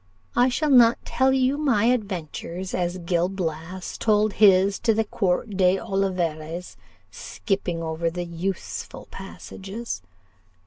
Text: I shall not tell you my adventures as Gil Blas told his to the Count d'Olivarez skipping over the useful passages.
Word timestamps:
I 0.35 0.49
shall 0.49 0.71
not 0.71 0.97
tell 1.05 1.31
you 1.31 1.59
my 1.59 1.83
adventures 1.85 2.73
as 2.73 2.97
Gil 2.97 3.29
Blas 3.29 3.99
told 3.99 4.33
his 4.33 4.79
to 4.79 4.95
the 4.95 5.03
Count 5.03 5.55
d'Olivarez 5.57 6.75
skipping 7.11 7.83
over 7.83 8.09
the 8.09 8.25
useful 8.25 9.05
passages. 9.11 10.01